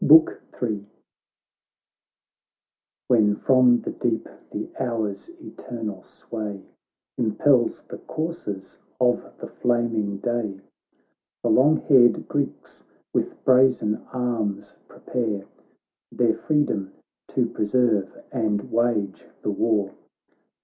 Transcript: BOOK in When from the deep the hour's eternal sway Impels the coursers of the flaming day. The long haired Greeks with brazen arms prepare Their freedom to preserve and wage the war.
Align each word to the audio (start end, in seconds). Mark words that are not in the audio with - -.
BOOK 0.03 0.41
in 0.63 0.87
When 3.07 3.35
from 3.35 3.81
the 3.81 3.91
deep 3.91 4.27
the 4.51 4.67
hour's 4.79 5.29
eternal 5.39 6.01
sway 6.01 6.59
Impels 7.19 7.83
the 7.83 7.99
coursers 7.99 8.79
of 8.99 9.21
the 9.37 9.45
flaming 9.45 10.17
day. 10.17 10.59
The 11.43 11.49
long 11.51 11.75
haired 11.81 12.27
Greeks 12.27 12.83
with 13.13 13.45
brazen 13.45 13.97
arms 14.11 14.75
prepare 14.87 15.45
Their 16.11 16.33
freedom 16.33 16.93
to 17.35 17.45
preserve 17.45 18.23
and 18.31 18.71
wage 18.71 19.27
the 19.43 19.51
war. 19.51 19.93